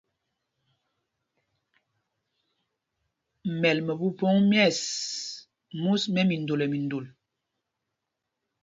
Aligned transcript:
Mūs 3.43 3.59
mɛ́l 3.61 3.77
mɛ 3.85 3.93
phúphōŋ 3.99 4.35
mɛ̂ɛs 4.49 4.79
mɛ́ 6.13 6.23
mindol 6.29 6.57
nɛ 6.61 6.65
mindol. 6.71 7.05